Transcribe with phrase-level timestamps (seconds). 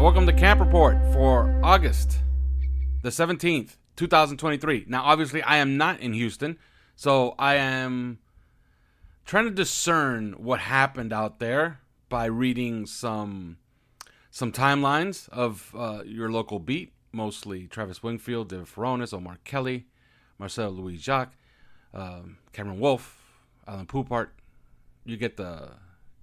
[0.00, 2.20] And welcome to Camp Report for August
[3.02, 4.86] the 17th, 2023.
[4.88, 6.56] Now, obviously, I am not in Houston,
[6.96, 8.18] so I am
[9.26, 13.58] trying to discern what happened out there by reading some
[14.30, 19.84] some timelines of uh, your local beat, mostly Travis Wingfield, David Furones, Omar Kelly,
[20.38, 21.36] Marcel Louis Jacques,
[21.92, 23.20] um, Cameron Wolfe,
[23.68, 24.32] Alan Poupart.
[25.04, 25.72] You get the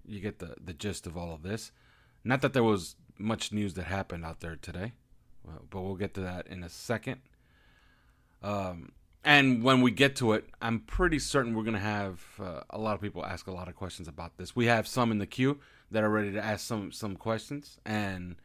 [0.04, 1.72] you get the the gist of all of this.
[2.24, 4.94] Not that there was much news that happened out there today,
[5.70, 7.22] but we'll get to that in a second.
[8.44, 8.92] Um,
[9.24, 12.78] and when we get to it, I'm pretty certain we're going to have uh, a
[12.78, 14.56] lot of people ask a lot of questions about this.
[14.56, 15.60] We have some in the queue
[15.92, 18.36] that are ready to ask some some questions, and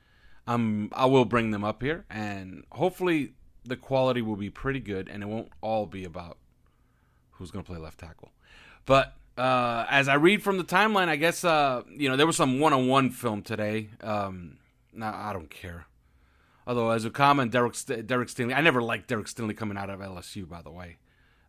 [0.47, 3.35] I'm I will bring them up here, and hopefully
[3.65, 6.39] the quality will be pretty good, and it won't all be about
[7.33, 8.33] who's going to play left tackle.
[8.85, 12.37] But uh, as I read from the timeline, I guess uh, you know there was
[12.37, 13.91] some one-on-one film today.
[14.01, 14.59] Um,
[14.93, 15.87] nah, I don't care.
[16.67, 20.01] Although as a comment, Derek St- Derek I never liked Derek Stingley coming out of
[20.01, 20.49] LSU.
[20.49, 20.99] By the way,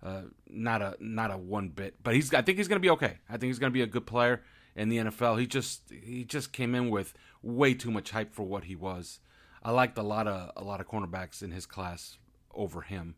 [0.01, 1.95] uh, not a not a one bit.
[2.03, 3.17] But he's I think he's going to be okay.
[3.29, 4.41] I think he's going to be a good player
[4.75, 5.39] in the NFL.
[5.39, 9.19] He just he just came in with way too much hype for what he was.
[9.61, 12.17] I liked a lot of a lot of cornerbacks in his class
[12.53, 13.15] over him,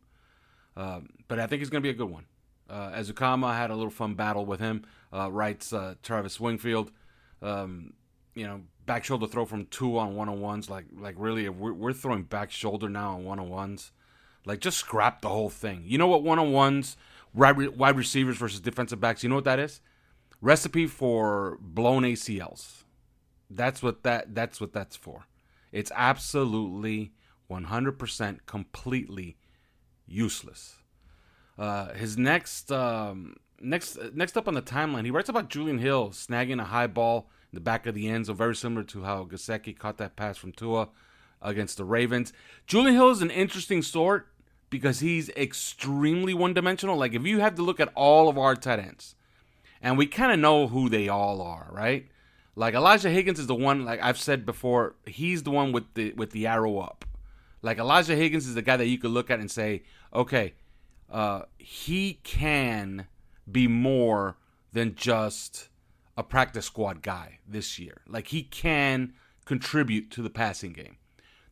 [0.75, 2.25] um, but I think he's going to be a good one.
[2.69, 4.85] Uh, Ezukanma had a little fun battle with him.
[5.13, 6.91] Uh, writes uh, Travis Wingfield.
[7.41, 7.93] Um,
[8.35, 10.69] you know, back shoulder throw from two on one on ones.
[10.69, 13.91] Like, like really, we're, we're throwing back shoulder now on one on ones.
[14.45, 15.83] Like, just scrap the whole thing.
[15.85, 16.97] You know what one on ones,
[17.33, 19.23] wide, receivers versus defensive backs.
[19.23, 19.81] You know what that is?
[20.41, 22.83] Recipe for blown ACLs.
[23.49, 24.35] That's what that.
[24.35, 25.25] That's what that's for.
[25.71, 27.13] It's absolutely
[27.49, 29.37] 100% completely
[30.07, 30.75] useless.
[31.57, 36.09] Uh, his next um, next next up on the timeline, he writes about Julian Hill
[36.09, 39.77] snagging a high ball the back of the end zone, very similar to how Gesicki
[39.77, 40.89] caught that pass from Tua
[41.41, 42.33] against the Ravens.
[42.67, 44.27] Julian Hill is an interesting sort
[44.69, 46.97] because he's extremely one dimensional.
[46.97, 49.15] Like if you have to look at all of our tight ends,
[49.81, 52.07] and we kind of know who they all are, right?
[52.55, 56.13] Like Elijah Higgins is the one, like I've said before, he's the one with the
[56.13, 57.05] with the arrow up.
[57.61, 59.83] Like Elijah Higgins is the guy that you could look at and say,
[60.13, 60.53] okay,
[61.11, 63.07] uh, he can
[63.51, 64.37] be more
[64.71, 65.69] than just
[66.17, 68.01] a practice squad guy this year.
[68.07, 69.13] Like he can
[69.45, 70.97] contribute to the passing game.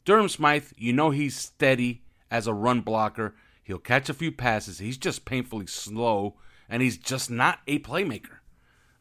[0.05, 3.35] Durham Smythe, you know he's steady as a run blocker.
[3.63, 4.79] He'll catch a few passes.
[4.79, 6.35] He's just painfully slow,
[6.67, 8.39] and he's just not a playmaker.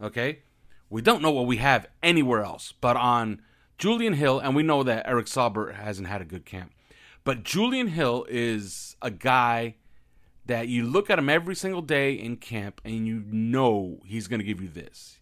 [0.01, 0.41] Okay?
[0.89, 3.43] We don't know what we have anywhere else, but on
[3.79, 6.73] Julian Hill, and we know that Eric Saubert hasn't had a good camp.
[7.25, 9.77] But Julian Hill is a guy
[10.47, 14.41] that you look at him every single day in camp and you know he's going
[14.41, 15.19] to give you this.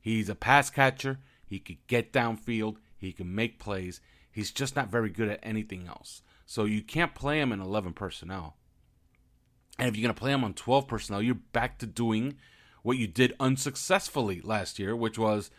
[0.00, 1.18] He's a pass catcher.
[1.46, 2.76] He could get downfield.
[2.96, 4.00] He can make plays.
[4.30, 6.22] He's just not very good at anything else.
[6.46, 8.56] So you can't play him in 11 personnel.
[9.78, 12.36] And if you're going to play him on 12 personnel, you're back to doing
[12.82, 15.50] what you did unsuccessfully last year, which was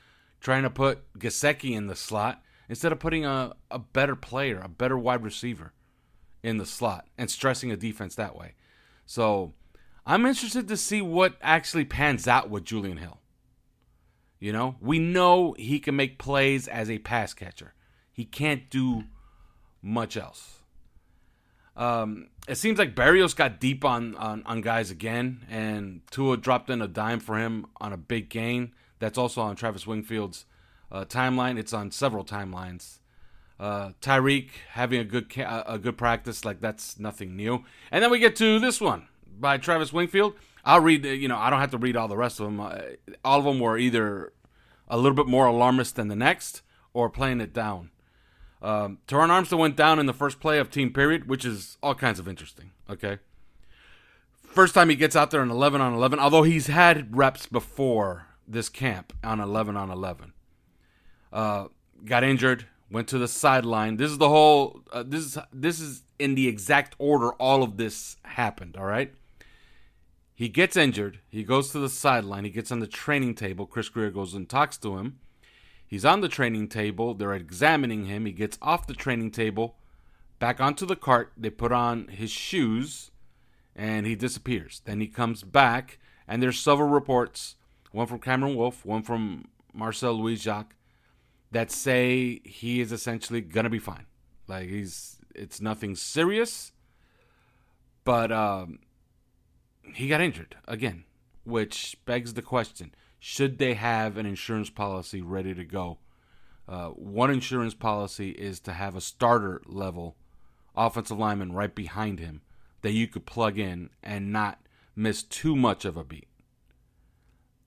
[0.41, 4.69] trying to put Gesicki in the slot instead of putting a, a better player, a
[4.69, 5.74] better wide receiver
[6.44, 8.53] in the slot and stressing a defense that way.
[9.06, 9.53] So
[10.06, 13.19] I'm interested to see what actually pans out with Julian Hill.
[14.39, 17.74] You know, we know he can make plays as a pass catcher.
[18.12, 19.03] He can't do
[19.81, 20.59] much else.
[21.75, 26.69] Um, it seems like Barrios got deep on, on, on guys again, and Tua dropped
[26.69, 28.74] in a dime for him on a big gain.
[29.00, 30.45] That's also on Travis Wingfield's
[30.91, 31.57] uh, timeline.
[31.57, 33.00] It's on several timelines.
[33.59, 37.65] Uh, Tyreek having a good ca- a good practice, like that's nothing new.
[37.91, 39.07] And then we get to this one
[39.38, 40.33] by Travis Wingfield.
[40.65, 41.06] I'll read.
[41.06, 42.59] You know, I don't have to read all the rest of them.
[42.59, 42.79] Uh,
[43.23, 44.33] all of them were either
[44.88, 46.61] a little bit more alarmist than the next,
[46.94, 47.91] or playing it down.
[48.61, 51.95] Um, Terron Armstead went down in the first play of team period, which is all
[51.95, 52.71] kinds of interesting.
[52.89, 53.19] Okay.
[54.44, 58.25] First time he gets out there on 11 on 11, although he's had reps before
[58.47, 60.33] this camp on 11 on 11.
[61.31, 61.67] Uh,
[62.03, 63.97] got injured, went to the sideline.
[63.97, 64.81] This is the whole.
[64.91, 68.75] Uh, this is this is in the exact order all of this happened.
[68.75, 69.13] All right.
[70.39, 71.19] He gets injured.
[71.27, 72.45] He goes to the sideline.
[72.45, 73.65] He gets on the training table.
[73.65, 75.19] Chris Grier goes and talks to him.
[75.86, 77.13] He's on the training table.
[77.13, 78.25] They're examining him.
[78.25, 79.75] He gets off the training table,
[80.39, 81.33] back onto the cart.
[81.36, 83.12] They put on his shoes,
[83.75, 84.81] and he disappears.
[84.86, 87.57] Then he comes back, and there's several reports
[87.91, 90.74] one from Cameron Wolfe, one from Marcel Louis Jacques,
[91.51, 94.06] that say he is essentially gonna be fine.
[94.47, 96.71] Like he's it's nothing serious,
[98.06, 98.80] but um,
[99.95, 101.06] he got injured again,
[101.44, 106.00] which begs the question: Should they have an insurance policy ready to go?
[106.68, 110.15] Uh, one insurance policy is to have a starter level
[110.75, 112.41] offensive lineman right behind him
[112.81, 114.59] that you could plug in and not
[114.95, 116.27] miss too much of a beat.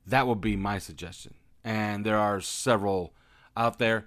[0.06, 1.34] That would be my suggestion.
[1.64, 3.12] And there are several
[3.56, 4.06] out there.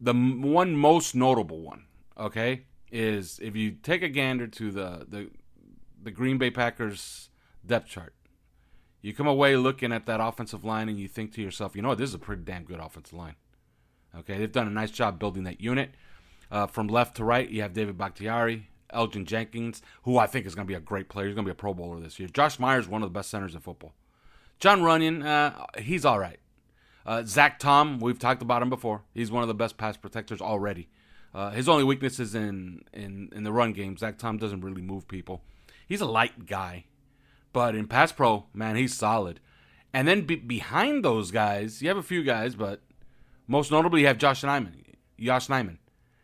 [0.00, 1.84] The one most notable one,
[2.18, 5.30] okay, is if you take a gander to the the,
[6.02, 7.30] the Green Bay Packers
[7.66, 8.14] depth chart.
[9.02, 11.88] You come away looking at that offensive line and you think to yourself, you know
[11.88, 13.36] what, this is a pretty damn good offensive line.
[14.18, 15.90] Okay, they've done a nice job building that unit.
[16.50, 20.54] Uh, from left to right, you have David Bakhtiari, Elgton Jenkins, who I think is
[20.54, 21.26] going to be a great player.
[21.26, 22.28] He's going to be a Pro Bowler this year.
[22.28, 23.92] Josh Myers, one of the best centers in football.
[24.58, 26.38] Jon Runyan, uh, he's all right.
[27.04, 29.02] Uh, Zach Tom, we've talked about him before.
[29.12, 30.88] He's one of the best pass protectors already.
[31.34, 33.96] Uh, his only weakness is in, in, in the run game.
[33.96, 35.42] Zach Tom doesn't really move people.
[35.86, 36.86] He's a light guy.
[37.56, 39.40] But in pass pro, man, he's solid.
[39.94, 42.82] And then be- behind those guys, you have a few guys, but
[43.46, 44.74] most notably you have Josh Nijman.
[45.18, 45.78] Josh Nijman.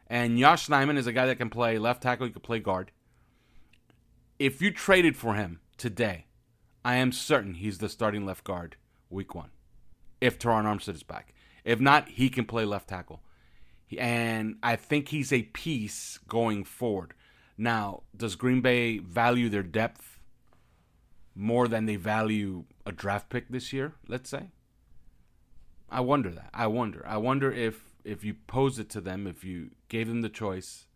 [0.08, 2.90] And Josh Nijman is a guy that can play left tackle, he can play guard.
[4.38, 6.26] If you traded for him today,
[6.84, 8.76] I am certain he's the starting left guard
[9.08, 9.52] week one.
[10.20, 11.32] If Terron Armstead is back.
[11.64, 13.22] If not, he can play left tackle.
[13.98, 17.14] And I think he's a piece going forward.
[17.56, 20.11] Now, does Green Bay value their depth
[21.34, 24.50] more than they value a draft pick this year, let's say?
[25.88, 26.50] I wonder that.
[26.54, 27.04] I wonder.
[27.06, 30.86] I wonder if if you pose it to them, if you gave them the choice,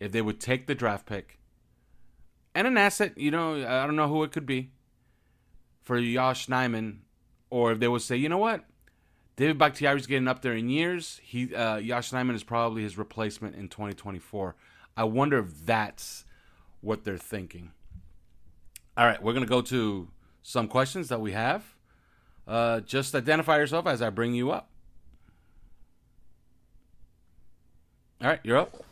[0.00, 1.38] if they would take the draft pick
[2.54, 4.70] and an asset, you know, I don't know who it could be
[5.82, 6.98] for Josh Nijman,
[7.50, 8.64] or if they would say, you know what,
[9.36, 11.20] David Bakhtiari's getting up there in years.
[11.22, 14.54] He uh, Josh Nijman is probably his replacement in 2024.
[14.96, 16.24] I wonder if that's
[16.80, 17.72] what they're thinking.
[18.96, 20.08] All right, we're gonna go to
[20.42, 21.64] some questions that we have.
[22.46, 24.68] Uh, just identify yourself as I bring you up.
[28.20, 28.84] All right, you're up.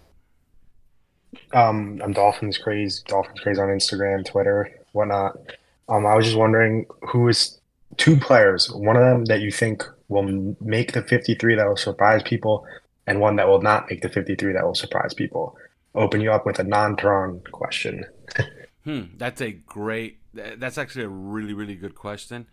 [1.53, 5.37] Um, I'm Dolphins craze, Dolphins craze on Instagram, Twitter, whatnot.
[5.89, 7.61] Um, I was just wondering who is
[7.97, 12.23] two players, one of them that you think will make the 53 that will surprise
[12.23, 12.67] people,
[13.07, 15.57] and one that will not make the 53 that will surprise people.
[15.95, 18.07] Open you up with a non-Terron question.
[18.85, 20.19] Hmm, that's a great.
[20.33, 22.47] That's actually a really, really good question,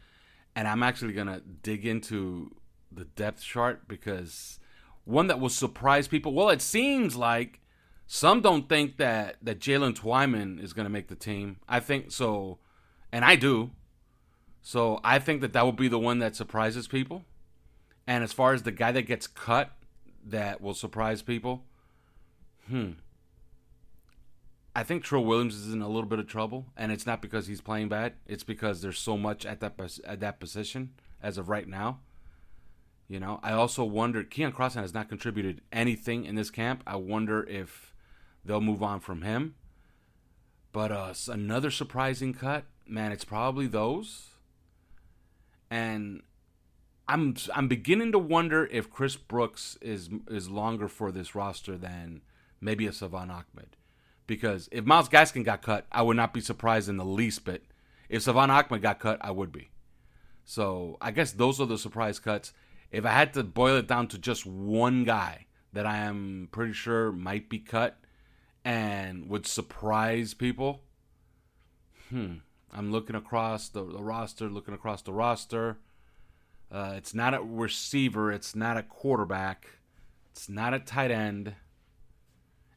[0.55, 2.55] and I'm actually gonna dig into
[2.91, 4.60] the depth chart because
[5.05, 6.34] one that will surprise people.
[6.34, 7.62] Well, it seems like
[8.07, 11.57] some don't think that that Jaylen Twyman is gonna make the team.
[11.67, 12.60] I think so,
[13.12, 13.72] and I do.
[14.62, 17.24] So I think that that will be the one that surprises people.
[18.05, 19.72] And as far as the guy that gets cut
[20.25, 21.63] that will surprise people,
[22.67, 22.91] hmm.
[24.77, 27.48] I think Trill Williams is in a little bit of trouble, and it's not because
[27.48, 28.13] he's playing bad.
[28.27, 29.74] It's because there's so much at that
[30.05, 32.01] at that position as of right now.
[33.07, 34.24] You know, I also wonder.
[34.24, 36.84] Keion Crossen has not contributed anything in this camp.
[36.86, 37.96] I wonder if
[38.46, 39.55] they'll move on from him.
[40.72, 43.12] But uh, another surprising cut, man.
[43.12, 44.27] It's probably those.
[45.72, 46.22] And
[47.07, 52.22] I'm I'm beginning to wonder if Chris Brooks is is longer for this roster than
[52.62, 53.75] maybe a Salvon Ahmed
[54.27, 57.63] Because if Myles Gaskin got cut, I would not be surprised in the least bit.
[58.10, 59.69] If Salvon Ahmed got cut, I would be.
[60.46, 62.53] So I guess those are the surprise cuts.
[62.91, 66.74] If I had to boil it down to just one guy that I am pretty
[66.74, 68.00] sure might be cut
[68.63, 70.84] and would surprise people,
[72.10, 72.36] hmm,
[72.74, 75.79] I'm looking across the, the roster, looking across the roster.
[76.72, 78.31] Uh, it's not a receiver.
[78.31, 79.67] It's not a quarterback.
[80.31, 81.55] It's not a tight end.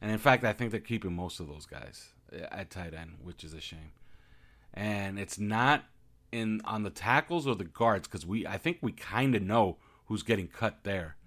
[0.01, 2.09] And in fact, I think they're keeping most of those guys
[2.51, 3.91] at tight end, which is a shame.
[4.73, 5.83] And it's not
[6.31, 9.77] in on the tackles or the guards because we I think we kind of know
[10.05, 11.17] who's getting cut there.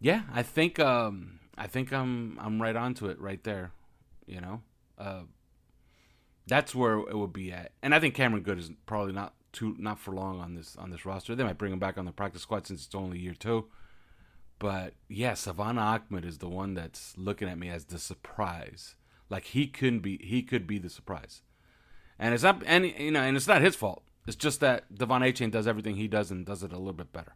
[0.00, 3.72] Yeah, I think um, I think I'm I'm right onto it right there.
[4.26, 4.62] You know,
[4.96, 5.22] uh,
[6.46, 7.72] that's where it would be at.
[7.82, 10.90] And I think Cameron Goode is probably not too not for long on this on
[10.90, 11.34] this roster.
[11.34, 13.66] They might bring him back on the practice squad since it's only year two.
[14.58, 18.96] But yeah, Salvon Ahmed is the one that's looking at me as the surprise.
[19.30, 21.42] Like he couldn't be he could be the surprise.
[22.18, 24.02] And it's not and you know, and it's not his fault.
[24.26, 27.12] It's just that De'Von Achane does everything he does and does it a little bit
[27.12, 27.34] better.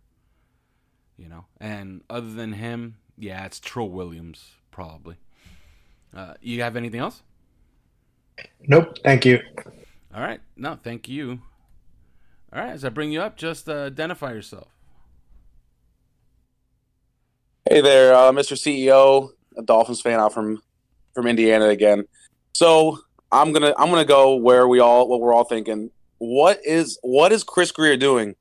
[1.16, 1.46] You know?
[1.58, 5.16] And other than him, yeah, it's Trill Williams, probably.
[6.14, 7.22] Uh, you have anything else?
[8.66, 8.98] Nope.
[9.02, 9.40] Thank you.
[10.14, 10.40] All right.
[10.56, 11.40] No, thank you.
[12.52, 12.72] All right.
[12.72, 14.68] As I bring you up, just uh, identify yourself.
[17.72, 18.52] Hey there, uh, Mr.
[18.52, 20.60] CEO, a Dolphins fan out from
[21.14, 22.04] from Indiana again.
[22.52, 22.98] So
[23.32, 25.90] I'm gonna I'm gonna go where we all what we're all thinking.
[26.18, 28.34] What is what is Chris Grier doing?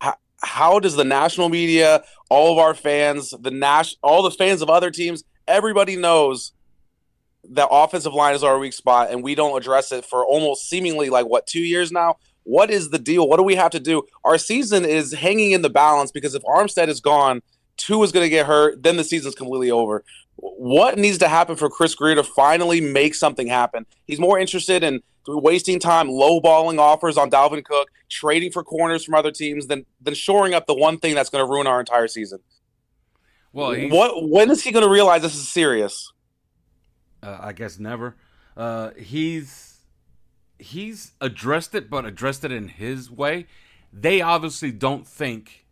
[0.00, 4.62] How, how does the national media, all of our fans, the Nash, all the fans
[4.62, 6.52] of other teams, everybody knows
[7.42, 11.10] that offensive line is our weak spot, and we don't address it for almost seemingly
[11.10, 12.18] like what two years now.
[12.44, 13.28] What is the deal?
[13.28, 14.04] What do we have to do?
[14.22, 17.42] Our season is hanging in the balance because if Armstead is gone,
[17.76, 20.04] two is going to get hurt, then the season's completely over.
[20.36, 23.86] What needs to happen for Chris Grier to finally make something happen?
[24.06, 29.14] He's more interested in wasting time lowballing offers on Dalvin Cook, trading for corners from
[29.14, 32.08] other teams than than shoring up the one thing that's going to ruin our entire
[32.08, 32.40] season.
[33.52, 36.12] Well, what when is he going to realize this is serious?
[37.22, 38.16] Uh, I guess never.
[38.56, 39.78] Uh, he's
[40.58, 43.46] he's addressed it, but addressed it in his way.
[43.92, 45.65] They obviously don't think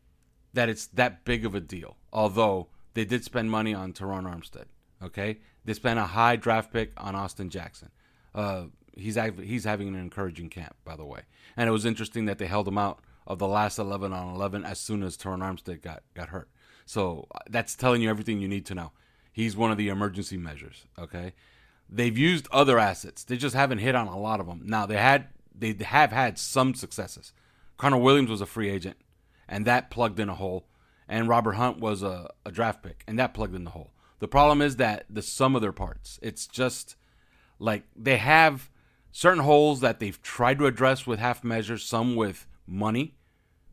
[0.54, 1.96] that it's that big of a deal.
[2.12, 4.66] Although they did spend money on Terron Armstead.
[5.02, 7.90] Okay, they spent a high draft pick on Austin Jackson.
[8.34, 8.64] Uh,
[8.96, 11.22] he's he's having an encouraging camp, by the way.
[11.56, 14.64] And it was interesting that they held him out of the last 11 on 11
[14.64, 16.48] as soon as Terron Armstead got got hurt.
[16.86, 18.92] So that's telling you everything you need to know.
[19.32, 20.86] He's one of the emergency measures.
[20.98, 21.34] Okay,
[21.90, 23.24] they've used other assets.
[23.24, 24.62] They just haven't hit on a lot of them.
[24.64, 27.32] Now they had they have had some successes.
[27.76, 28.96] Connor Williams was a free agent
[29.48, 30.66] and that plugged in a hole.
[31.08, 33.90] And Robert Hunt was a, a draft pick, and that plugged in the hole.
[34.20, 36.96] The problem is that the sum of their parts, it's just
[37.58, 38.70] like they have
[39.12, 43.16] certain holes that they've tried to address with half measures, some with money,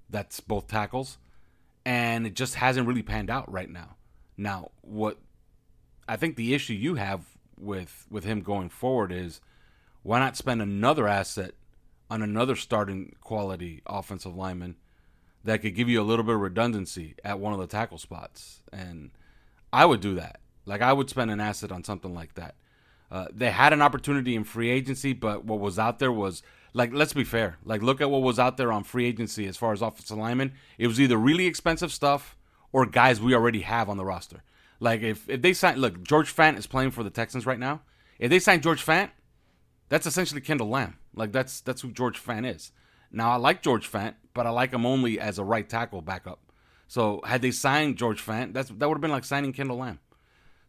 [0.09, 1.17] that's both tackles,
[1.85, 3.95] and it just hasn't really panned out right now.
[4.37, 5.17] Now, what
[6.07, 7.25] I think the issue you have
[7.57, 9.39] with with him going forward is
[10.03, 11.53] why not spend another asset
[12.09, 14.75] on another starting quality offensive lineman
[15.43, 18.61] that could give you a little bit of redundancy at one of the tackle spots.
[18.71, 19.11] And
[19.73, 20.39] I would do that.
[20.65, 22.55] Like I would spend an asset on something like that.
[23.11, 26.43] Uh, they had an opportunity in free agency, but what was out there was
[26.73, 27.57] like let's be fair.
[27.65, 30.53] Like look at what was out there on free agency as far as offensive linemen.
[30.77, 32.37] It was either really expensive stuff
[32.71, 34.43] or guys we already have on the roster.
[34.79, 37.81] Like if if they sign look, George Fant is playing for the Texans right now.
[38.17, 39.09] If they sign George Fant,
[39.89, 40.93] that's essentially Kendall Lamm.
[41.13, 42.71] Like that's that's who George Fant is.
[43.11, 46.39] Now I like George Fant, but I like him only as a right tackle backup.
[46.87, 49.99] So had they signed George Fant, that's that would have been like signing Kendall Lamm.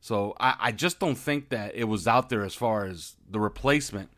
[0.00, 3.40] So I, I just don't think that it was out there as far as the
[3.40, 4.11] replacement,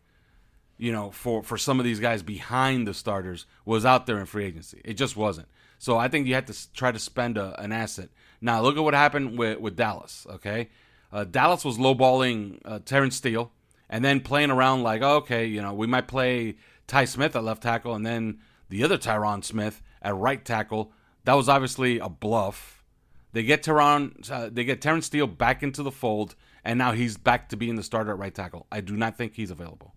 [0.78, 4.26] you know, for for some of these guys behind the starters was out there in
[4.26, 4.80] free agency.
[4.84, 5.48] It just wasn't.
[5.78, 8.08] So I think you had to try to spend a, an asset.
[8.40, 10.26] Now look at what happened with with Dallas.
[10.28, 10.70] Okay,
[11.12, 13.50] uh, Dallas was lowballing uh, Terence Steele
[13.88, 17.62] and then playing around like, okay, you know, we might play Ty Smith at left
[17.62, 20.92] tackle, and then the other Tyron Smith at right tackle.
[21.24, 22.84] That was obviously a bluff.
[23.32, 27.16] They get Tyron, uh, they get Terence Steele back into the fold, and now he's
[27.16, 28.66] back to being the starter at right tackle.
[28.70, 29.94] I do not think he's available,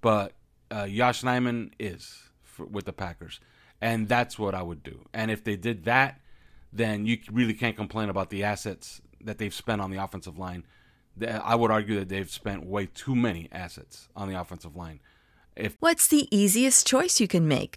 [0.00, 0.32] but
[0.70, 3.38] uh, Yosh Nijman is for, with the Packers,
[3.80, 5.04] and that's what I would do.
[5.14, 6.20] And if they did that,
[6.72, 10.64] then you really can't complain about the assets that they've spent on the offensive line.
[11.24, 15.00] I would argue that they've spent way too many assets on the offensive line.
[15.54, 17.76] If What's the easiest choice you can make?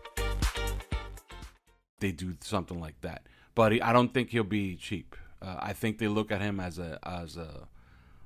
[2.01, 3.25] they do something like that.
[3.55, 5.15] But he, I don't think he'll be cheap.
[5.41, 7.67] Uh, I think they look at him as a as a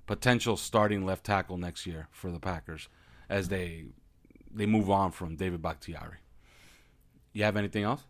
[0.07, 2.89] potential starting left tackle next year for the Packers
[3.29, 3.85] as they
[4.51, 6.17] they move on from David Bakhtiari.
[7.33, 8.03] You have anything else?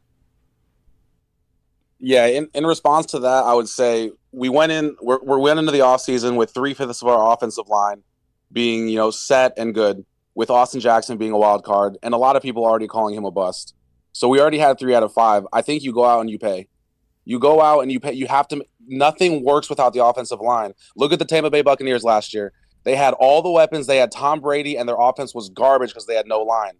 [2.00, 5.60] Yeah, in, in response to that, I would say we went in we're, we're went
[5.60, 8.04] into the offseason with three fifths of our offensive line
[8.51, 12.17] being, you know, set and good, with Austin Jackson being a wild card, and a
[12.17, 13.73] lot of people already calling him a bust.
[14.15, 15.45] So we already had three out of five.
[15.51, 16.69] I think you go out and you pay.
[17.25, 18.13] You go out and you pay.
[18.13, 18.65] You have to.
[18.88, 20.73] Nothing works without the offensive line.
[20.95, 22.54] Look at the Tampa Bay Buccaneers last year.
[22.86, 23.88] They had all the weapons.
[23.88, 26.75] They had Tom Brady, and their offense was garbage because they had no line.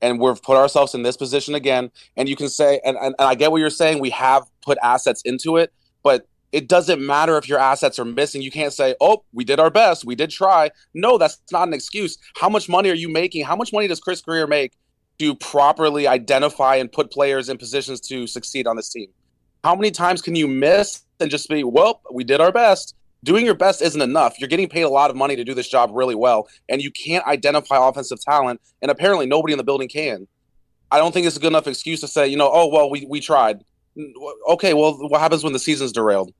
[0.00, 1.92] And we've put ourselves in this position again.
[2.16, 4.00] And you can say, and, and, and I get what you're saying.
[4.00, 8.42] We have put assets into it, but it doesn't matter if your assets are missing.
[8.42, 10.04] You can't say, oh, we did our best.
[10.04, 10.72] We did try.
[10.94, 12.18] No, that's not an excuse.
[12.34, 13.44] How much money are you making?
[13.44, 14.72] How much money does Chris Grier make
[15.22, 19.06] to properly identify and put players in positions to succeed on this team.
[19.62, 22.96] How many times can you miss and just be, well, we did our best?
[23.22, 24.40] Doing your best isn't enough.
[24.40, 26.90] You're getting paid a lot of money to do this job really well, and you
[26.90, 30.26] can't identify offensive talent, and apparently nobody in the building can.
[30.90, 33.06] I don't think it's a good enough excuse to say, you know, oh, well, we,
[33.08, 33.62] we tried.
[34.48, 36.34] Okay, well, what happens when the season's derailed?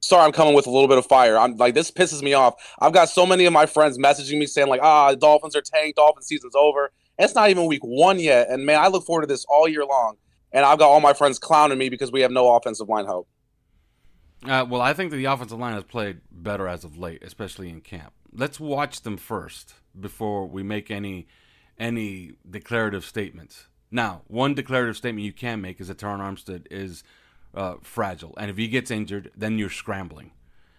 [0.00, 2.54] sorry i'm coming with a little bit of fire i'm like this pisses me off
[2.80, 5.96] i've got so many of my friends messaging me saying like ah dolphins are tanked
[5.96, 8.48] dolphin season's over it's not even week one yet.
[8.50, 10.16] And man, I look forward to this all year long.
[10.52, 13.28] And I've got all my friends clowning me because we have no offensive line hope.
[14.44, 17.68] Uh, well, I think that the offensive line has played better as of late, especially
[17.68, 18.12] in camp.
[18.32, 21.26] Let's watch them first before we make any
[21.78, 23.66] any declarative statements.
[23.90, 27.04] Now, one declarative statement you can make is that Terron Armstead is
[27.54, 30.32] uh, fragile, and if he gets injured, then you're scrambling,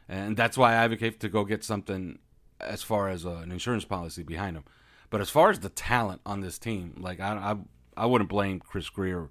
[0.10, 2.20] and that's why I advocate to go get something
[2.60, 4.64] as far as uh, an insurance policy behind him.
[5.10, 7.56] But as far as the talent on this team, like I, I,
[7.96, 9.30] I wouldn't blame Chris Grier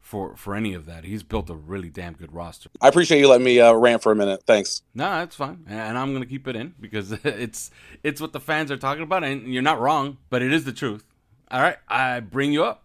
[0.00, 1.04] for for any of that.
[1.04, 2.70] He's built a really damn good roster.
[2.80, 4.42] I appreciate you letting me uh, rant for a minute.
[4.46, 4.82] Thanks.
[4.94, 7.70] No, that's fine, and I'm gonna keep it in because it's
[8.02, 10.72] it's what the fans are talking about, and you're not wrong, but it is the
[10.72, 11.04] truth.
[11.50, 12.84] All right, I bring you up,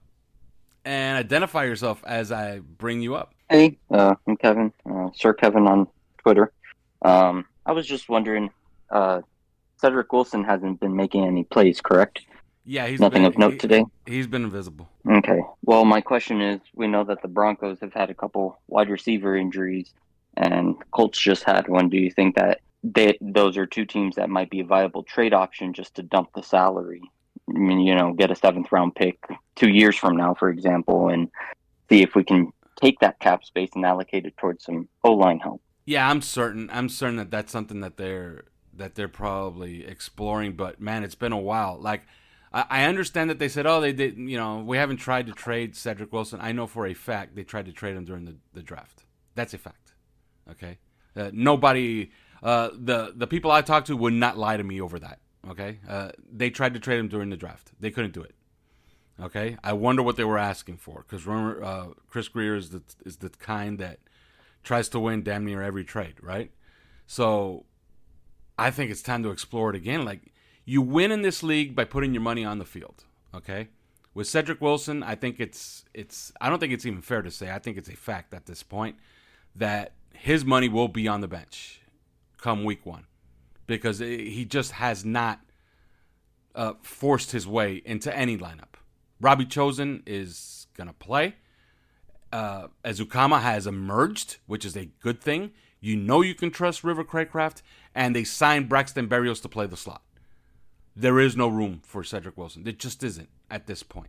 [0.85, 3.33] and identify yourself as I bring you up.
[3.49, 6.51] Hey, uh, I'm Kevin, uh, Sir Kevin on Twitter.
[7.03, 8.49] Um, I was just wondering,
[8.89, 9.21] uh,
[9.83, 12.21] Cedric Wilson hasn't been making any plays, correct?
[12.63, 13.83] Yeah, he's nothing been, of note he, today.
[14.05, 14.89] He's been invisible.
[15.05, 15.41] Okay.
[15.63, 19.35] Well, my question is: We know that the Broncos have had a couple wide receiver
[19.35, 19.93] injuries,
[20.37, 21.89] and Colts just had one.
[21.89, 25.33] Do you think that they, those are two teams that might be a viable trade
[25.33, 27.01] option just to dump the salary?
[27.49, 29.19] I mean, you know, get a seventh round pick
[29.57, 31.27] two years from now, for example, and
[31.89, 35.39] see if we can take that cap space and allocate it towards some O line
[35.39, 35.61] help.
[35.85, 36.69] Yeah, I'm certain.
[36.71, 38.45] I'm certain that that's something that they're
[38.77, 40.53] that they're probably exploring.
[40.53, 41.77] But man, it's been a while.
[41.79, 42.03] Like
[42.53, 44.17] I, I understand that they said, oh, they did.
[44.17, 46.39] You know, we haven't tried to trade Cedric Wilson.
[46.41, 49.03] I know for a fact they tried to trade him during the, the draft.
[49.35, 49.93] That's a fact.
[50.49, 50.77] Okay,
[51.15, 52.11] uh, nobody.
[52.41, 55.19] Uh, the the people I talked to would not lie to me over that.
[55.49, 57.71] Okay, uh, they tried to trade him during the draft.
[57.79, 58.35] They couldn't do it.
[59.21, 62.81] Okay, I wonder what they were asking for because remember, uh, Chris Grier is the
[63.05, 63.99] is the kind that
[64.63, 66.51] tries to win damn near every trade, right?
[67.05, 67.65] So
[68.57, 70.05] I think it's time to explore it again.
[70.05, 70.33] Like
[70.65, 73.03] you win in this league by putting your money on the field.
[73.35, 73.69] Okay,
[74.13, 77.51] with Cedric Wilson, I think it's it's I don't think it's even fair to say.
[77.51, 78.97] I think it's a fact at this point
[79.55, 81.81] that his money will be on the bench
[82.37, 83.05] come week one
[83.65, 85.39] because he just has not
[86.55, 88.75] uh, forced his way into any lineup.
[89.19, 91.35] Robbie Chosen is gonna play.
[92.31, 95.51] Uh, Ezukanma has emerged, which is a good thing.
[95.83, 97.61] You know you can trust River Cracraft,
[97.93, 100.01] and they signed Braxton Berrios to play the slot.
[100.95, 102.63] There is no room for Cedric Wilson.
[102.63, 104.07] There just isn't at this point.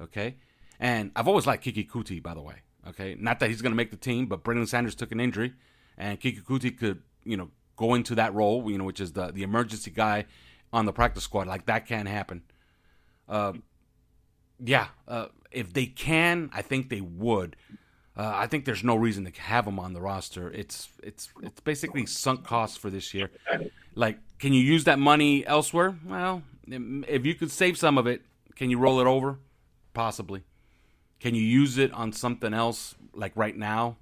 [0.00, 0.34] Okay?
[0.80, 2.56] And I've always liked Keke Coutee, by the way.
[2.88, 3.14] Okay?
[3.20, 5.54] Not that he's going to make the team, but Braylon Sanders took an injury,
[5.96, 9.30] and Keke Coutee could, you know, go into that role, you know, which is the,
[9.30, 10.24] the emergency guy
[10.72, 11.46] on the practice squad.
[11.46, 12.42] Like, that can happen.
[13.28, 13.52] Uh,
[14.58, 17.54] yeah, uh, if they can, I think they would.
[18.16, 20.50] Uh, I think there's no reason to have him on the roster.
[20.50, 23.30] It's it's it's basically sunk costs for this year.
[23.94, 25.96] Like, can you use that money elsewhere?
[26.06, 28.22] Well, if you could save some of it,
[28.54, 29.38] can you roll it over?
[29.92, 30.44] Possibly.
[31.20, 33.96] Can you use it on something else like right now?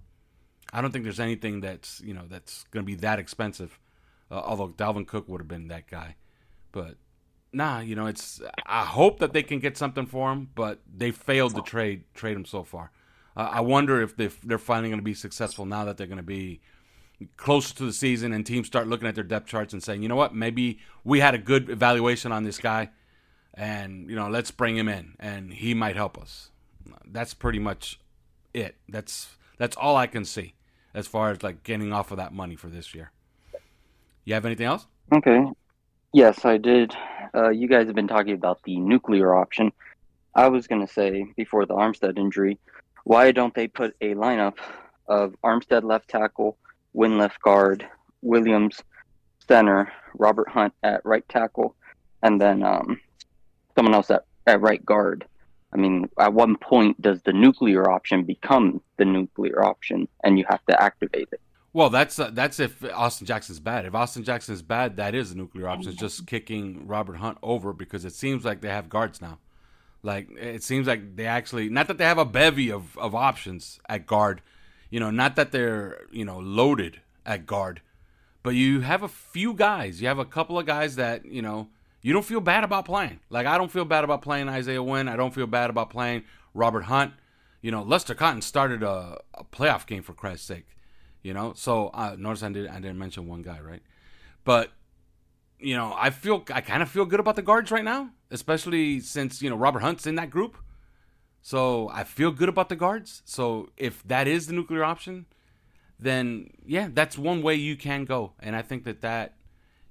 [0.72, 3.78] I don't think there's anything that's you know that's going to be that expensive.
[4.30, 6.16] Uh, although Dalvin Cook would have been that guy,
[6.70, 6.96] but
[7.52, 8.40] nah, you know it's.
[8.64, 12.36] I hope that they can get something for him, but they failed to trade trade
[12.36, 12.92] him so far.
[13.36, 16.16] Uh, I wonder if they they're finally going to be successful now that they're going
[16.18, 16.60] to be
[17.36, 20.08] closer to the season and teams start looking at their depth charts and saying, you
[20.08, 22.90] know what, maybe we had a good evaluation on this guy,
[23.54, 26.50] and you know let's bring him in and he might help us.
[27.06, 28.00] That's pretty much
[28.52, 28.76] it.
[28.88, 30.54] That's that's all I can see
[30.94, 33.10] as far as like getting off of that money for this year.
[34.24, 34.86] You have anything else?
[35.12, 35.44] Okay.
[36.12, 36.94] Yes, I did.
[37.34, 39.72] Uh, you guys have been talking about the nuclear option.
[40.34, 42.58] I was going to say before the Armstead injury,
[43.04, 44.56] why don't they put a lineup
[45.06, 46.56] of Armstead left tackle,
[46.92, 47.86] Wynn left guard,
[48.22, 48.82] Williams
[49.46, 51.76] center, Robert Hunt at right tackle,
[52.22, 53.00] and then um,
[53.74, 55.26] someone else at, at right guard?
[55.72, 60.44] I mean, at one point does the nuclear option become the nuclear option, and you
[60.48, 61.40] have to activate it?
[61.72, 63.84] Well, that's uh, that's if Austin Jackson's bad.
[63.84, 65.90] If Austin Jackson's bad, that is a nuclear option.
[65.90, 69.38] It's just kicking Robert Hunt over because it seems like they have guards now.
[70.04, 73.80] Like it seems like they actually not that they have a bevy of, of options
[73.88, 74.42] at guard,
[74.90, 77.80] you know, not that they're, you know, loaded at guard,
[78.42, 80.02] but you have a few guys.
[80.02, 81.68] You have a couple of guys that, you know,
[82.02, 83.20] you don't feel bad about playing.
[83.30, 85.08] Like I don't feel bad about playing Isaiah Wynn.
[85.08, 87.14] I don't feel bad about playing Robert Hunt.
[87.62, 90.76] You know, Lester Cotton started a, a playoff game for Christ's sake.
[91.22, 93.82] You know, so uh, notice I did I didn't mention one guy, right?
[94.44, 94.70] But
[95.58, 99.00] you know, I feel I kind of feel good about the guards right now, especially
[99.00, 100.58] since you know Robert Hunt's in that group.
[101.40, 103.22] So I feel good about the guards.
[103.24, 105.26] So if that is the nuclear option,
[105.98, 109.36] then yeah, that's one way you can go, and I think that that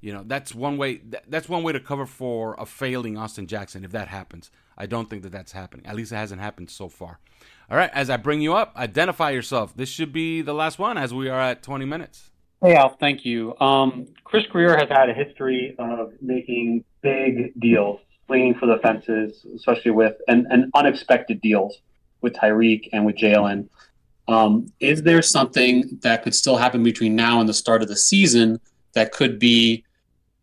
[0.02, 3.84] you know that's one way that's one way to cover for a failing Austin Jackson
[3.84, 4.52] if that happens.
[4.78, 5.86] I don't think that that's happening.
[5.86, 7.20] At least it hasn't happened so far.
[7.70, 9.76] All right, as I bring you up, identify yourself.
[9.76, 12.32] This should be the last one as we are at 20 minutes.
[12.62, 13.58] Hey, Al, thank you.
[13.60, 19.46] Um, Chris Grier has had a history of making big deals, swinging for the fences,
[19.56, 21.78] especially with and, and unexpected deals
[22.22, 23.68] with Tyreek and with Jalen.
[24.28, 27.98] Um, is there something that could still happen between now and the start of the
[27.98, 28.62] season
[28.94, 29.84] that could be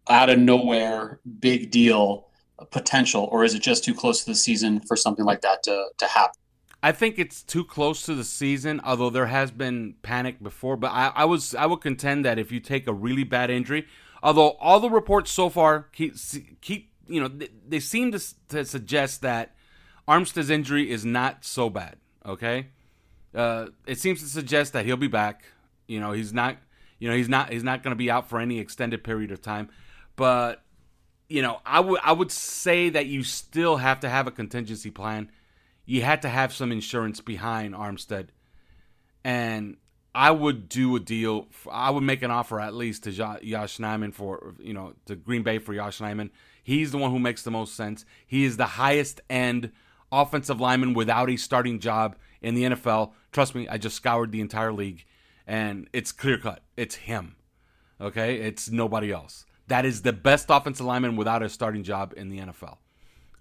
[0.08, 2.26] out of nowhere, big deal
[2.70, 5.86] potential, or is it just too close to the season for something like that to,
[5.96, 6.34] to happen?
[6.82, 10.76] I think it's too close to the season, although there has been panic before.
[10.76, 13.86] But I, I was I would contend that if you take a really bad injury,
[14.22, 16.14] although all the reports so far keep
[16.62, 19.54] keep you know they, they seem to, to suggest that
[20.08, 21.96] Armstead's injury is not so bad.
[22.24, 22.68] Okay,
[23.34, 25.44] uh, it seems to suggest that he'll be back.
[25.86, 26.56] You know, he's not.
[26.98, 27.52] You know, he's not.
[27.52, 29.70] He's not going to be out for any extended period of time.
[30.16, 30.62] But
[31.28, 34.90] you know, I would I would say that you still have to have a contingency
[34.90, 35.30] plan
[35.90, 38.28] you had to have some insurance behind Armstead.
[39.24, 39.76] And
[40.14, 41.46] I would do a deal.
[41.70, 45.42] I would make an offer at least to Josh Nijman for, you know, to Green
[45.42, 46.30] Bay for Josh Nijman.
[46.62, 48.04] He's the one who makes the most sense.
[48.26, 49.70] He is the highest end
[50.10, 53.12] offensive lineman without a starting job in the NFL.
[53.32, 55.04] Trust me, I just scoured the entire league
[55.46, 56.62] and it's clear cut.
[56.76, 57.36] It's him.
[58.00, 58.36] Okay?
[58.36, 59.44] It's nobody else.
[59.68, 62.78] That is the best offensive lineman without a starting job in the NFL.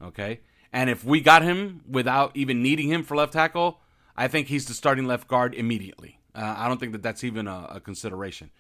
[0.01, 0.41] Okay?
[0.71, 3.79] And if we got him without even needing him for left tackle,
[4.15, 6.18] I think he's the starting left guard immediately.
[6.35, 8.51] Uh, I don't think that that's even a, a, consideration.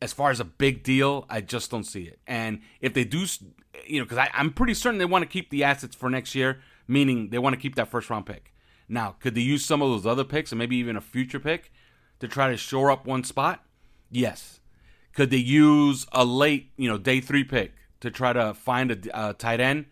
[0.00, 2.20] As far as a big deal, I just don't see it.
[2.26, 3.26] And if they do,
[3.86, 6.60] you know, because I'm pretty certain they want to keep the assets for next year
[6.86, 8.52] meaning they want to keep that first round pick.
[8.88, 11.72] Now, could they use some of those other picks and maybe even a future pick
[12.20, 13.64] to try to shore up one spot?
[14.10, 14.60] Yes.
[15.14, 19.28] Could they use a late, you know, day three pick to try to find a,
[19.28, 19.86] a tight end?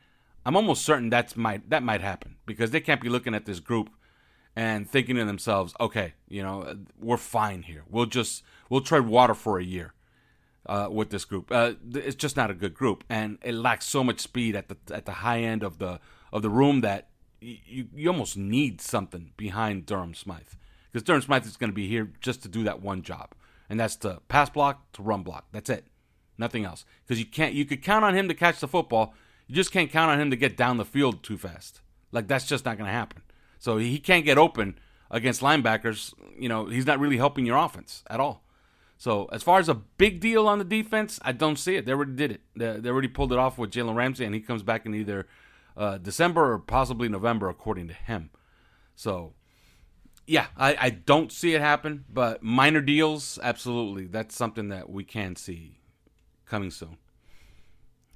[0.45, 3.61] I'm almost certain that's might that might happen because they can't be looking at this
[3.61, 3.91] group
[4.55, 7.85] and thinking to themselves, okay, you know, we're fine here.
[7.89, 9.95] We'll just we'll tread water for a year
[10.67, 11.51] uh, with this group.
[11.51, 14.77] Uh, it's just not a good group, and it lacks so much speed at the
[14.95, 16.01] at the high end of the
[16.33, 17.09] of the room that
[17.41, 20.55] you you almost need something behind Durham Smythe
[20.91, 23.31] because Durham Smythe is going to be here just to do that one job,
[23.69, 25.47] and that's to pass block to run block.
[25.53, 25.87] That's it,
[26.39, 26.85] nothing else.
[27.05, 29.15] Because you can't you could count on him to catch the football,
[29.47, 31.81] you just can't count on him to get down the field too fast.
[32.13, 33.23] Like that's just not going to happen.
[33.63, 34.77] So he can't get open
[35.09, 36.15] against linebackers.
[36.37, 38.43] You know, he's not really helping your offense at all.
[38.99, 41.87] So as far as a big deal on the defense, I don't see it.
[41.87, 42.41] They already did it.
[42.57, 45.29] They, they already pulled it off with Jalen Ramsey, and he comes back in either
[45.77, 48.31] uh, December or possibly November, according to him.
[48.97, 49.35] So,
[50.27, 54.07] yeah, I, I don't see it happen, but minor deals, absolutely.
[54.07, 55.79] That's something that we can see
[56.47, 56.97] coming soon.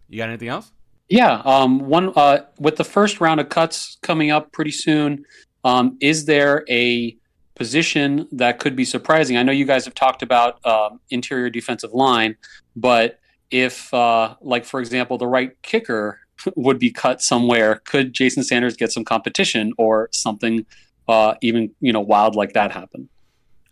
[0.09, 0.73] You got anything else?
[1.09, 5.25] Yeah, um, one uh, with the first round of cuts coming up pretty soon.
[5.65, 7.17] Um, is there a
[7.55, 9.37] position that could be surprising?
[9.37, 12.37] I know you guys have talked about uh, interior defensive line,
[12.75, 13.19] but
[13.51, 16.21] if, uh, like for example, the right kicker
[16.57, 20.67] would be cut somewhere, could Jason Sanders get some competition or something
[21.09, 23.09] uh, even you know wild like that happen?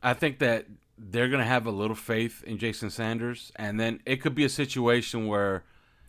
[0.02, 0.66] I think that
[0.96, 4.44] they're going to have a little faith in Jason Sanders, and then it could be
[4.44, 5.64] a situation where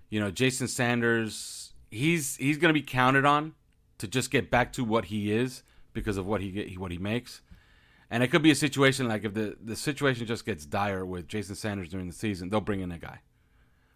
[0.10, 3.54] you know, Jason Sanders, he's he's going to be counted on
[3.98, 5.64] to just get back to what he is
[5.94, 7.42] because of what he what he makes.
[8.10, 11.28] And it could be a situation like if the the situation just gets dire with
[11.28, 13.22] Jason Sanders during the season, they'll bring in a guy.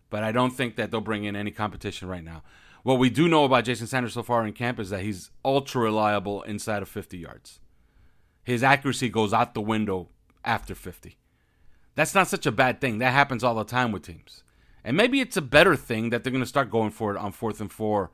[0.09, 2.43] But I don't think that they'll bring in any competition right now.
[2.83, 5.81] What we do know about Jason Sanders so far in camp is that he's ultra
[5.81, 7.59] reliable inside of 50 yards.
[8.43, 10.09] His accuracy goes out the window
[10.43, 11.17] after 50.
[11.95, 12.97] That's not such a bad thing.
[12.97, 14.43] That happens all the time with teams.
[14.83, 17.31] And maybe it's a better thing that they're going to start going for it on
[17.31, 18.11] fourth and four,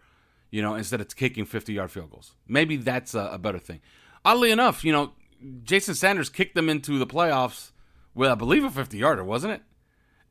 [0.52, 2.34] you know, instead of kicking 50 yard field goals.
[2.48, 3.82] Maybe that's a, a, better thing.
[4.24, 5.14] Oddly enough, you know,
[5.64, 7.72] Jason Sanders kicked them into the playoffs
[8.14, 9.62] with, I believe, a 50 yarder, wasn't it?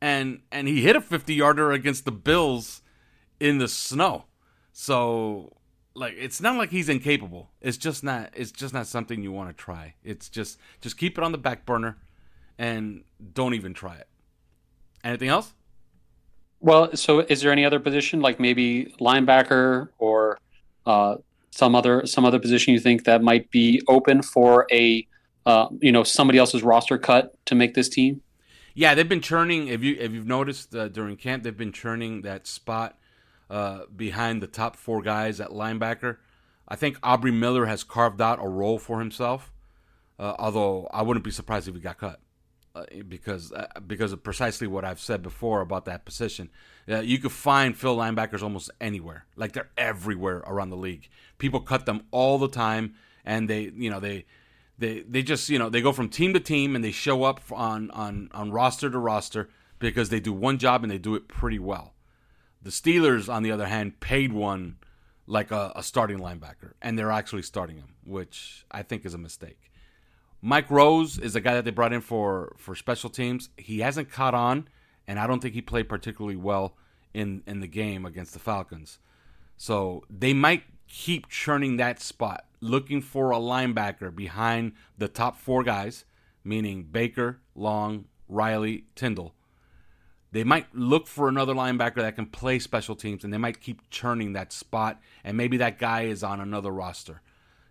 [0.01, 2.83] And and he hit a 50 yarder against the Bills
[3.40, 4.25] in the snow.
[4.73, 5.57] So
[5.94, 7.51] like it's not like he's incapable.
[7.61, 9.94] It's just not it's just not something you want to try.
[10.03, 11.99] It's just just keep it on the back burner
[12.59, 14.09] and don't even try it.
[15.03, 15.55] Anything else?
[16.64, 20.38] Well, so is there any other position, like maybe linebacker or
[20.87, 21.16] uh,
[21.50, 25.07] some other some other position you think that might be open for a
[25.44, 28.22] uh, you know somebody else's roster cut to make this team?
[28.72, 29.68] Yeah, they've been churning.
[29.68, 32.96] If you if you've noticed uh, during camp, they've been churning that spot
[33.50, 36.16] uh, behind the top four guys at linebacker.
[36.66, 39.53] I think Aubrey Miller has carved out a role for himself.
[40.18, 42.20] Uh, although I wouldn't be surprised if he got cut
[42.75, 46.51] uh, because uh, because of precisely what I've said before about that position.
[46.89, 51.09] Uh, you could find fill linebackers almost anywhere, like they're everywhere around the league.
[51.39, 54.27] People cut them all the time, and they you know they
[54.79, 57.41] they they just you know they go from team to team and they show up
[57.53, 61.29] on on on roster to roster because they do one job and they do it
[61.29, 61.95] pretty well.
[62.63, 64.79] The Steelers, on the other hand, paid one
[65.27, 69.19] like a, a starting linebacker, and they're actually starting him, which I think is a
[69.19, 69.71] mistake.
[70.46, 73.48] Mike Rose is a guy that they brought in for for special teams.
[73.57, 74.68] He hasn't caught on,
[75.09, 76.76] and I don't think he played particularly well
[77.14, 78.98] in in the game against the Falcons.
[79.57, 85.64] So they might keep churning that spot, looking for a linebacker behind the top four
[85.64, 86.04] guys,
[86.44, 89.33] meaning Baker, Long, Riley, Tindall.
[90.30, 93.88] They might look for another linebacker that can play special teams, and they might keep
[93.88, 97.22] churning that spot, and maybe that guy is on another roster.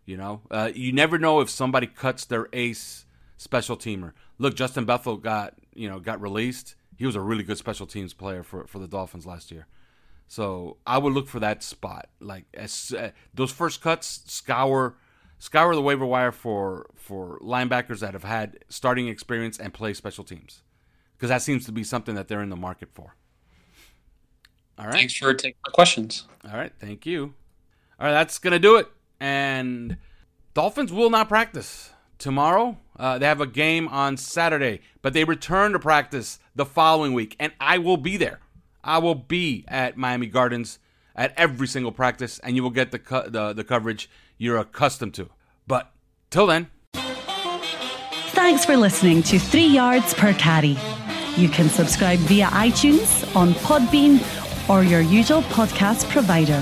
[0.06, 3.06] You know, uh, you never know if somebody cuts their ace
[3.38, 4.12] special teamer.
[4.38, 6.76] Look, Justin Bethel got you know got released.
[6.98, 9.68] He was a really good special teams player for for the Dolphins last year.
[10.28, 12.10] So I would look for that spot.
[12.20, 14.96] Like as, uh, those first cuts, scour
[15.40, 20.24] scour the waiver wire for for linebackers that have had starting experience and play special
[20.24, 20.64] teams,
[21.16, 23.16] because that seems to be something that they're in the market for.
[24.78, 24.94] All right.
[24.94, 26.28] Thanks for taking my questions.
[26.50, 26.74] All right.
[26.80, 27.36] Thank you.
[28.00, 28.14] All right.
[28.14, 28.88] That's gonna do it.
[29.24, 29.96] And
[30.54, 32.78] Dolphins will not practice tomorrow.
[33.00, 37.38] Uh, they have a game on Saturday, but they return to practice the following week,
[37.40, 38.42] and I will be there.
[38.84, 40.78] I will be at Miami Gardens
[41.16, 45.14] at every single practice, and you will get the co- the, the coverage you're accustomed
[45.14, 45.30] to.
[45.68, 45.90] But
[46.30, 46.68] till then.
[46.92, 50.76] Thanks for listening to Three Yards Per Carry.
[51.38, 54.20] You can subscribe via iTunes, on Podbean,
[54.70, 56.62] or your usual podcast provider.